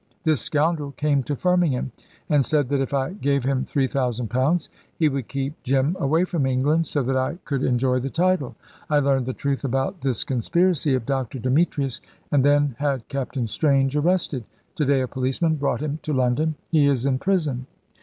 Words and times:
This 0.23 0.41
scoundrel 0.41 0.93
came 0.93 1.21
to 1.25 1.35
Firmingham, 1.35 1.91
and 2.27 2.43
said 2.43 2.69
that 2.69 2.81
if 2.81 2.91
I 2.91 3.13
gave 3.13 3.43
him 3.45 3.63
three 3.63 3.85
thousand 3.87 4.29
pounds 4.31 4.67
he 4.97 5.07
would 5.07 5.27
keep 5.27 5.61
Jim 5.61 5.95
away 5.99 6.23
from 6.25 6.47
England 6.47 6.87
so 6.87 7.03
that 7.03 7.15
I 7.15 7.37
could 7.45 7.61
enjoy 7.61 7.99
the 7.99 8.09
title. 8.09 8.55
I 8.89 8.97
learned 8.97 9.27
the 9.27 9.33
truth 9.35 9.63
about 9.63 10.01
this 10.01 10.23
conspiracy 10.23 10.95
of 10.95 11.05
Dr. 11.05 11.37
Demetrius, 11.37 12.01
and 12.31 12.43
then 12.43 12.75
had 12.79 13.07
Captain 13.09 13.45
Strange 13.45 13.95
arrested. 13.95 14.43
To 14.77 14.85
day 14.85 15.01
a 15.01 15.07
policeman 15.07 15.57
brought 15.57 15.81
him 15.81 15.99
to 16.01 16.13
London. 16.13 16.55
He 16.71 16.87
is 16.87 17.05
in 17.05 17.19
prison." 17.19 17.67